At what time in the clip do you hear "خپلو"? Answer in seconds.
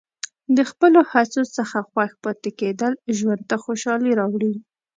0.71-0.99